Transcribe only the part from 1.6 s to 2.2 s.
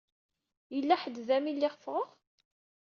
ffɣeɣ?